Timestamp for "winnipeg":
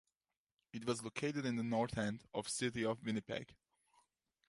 3.05-3.55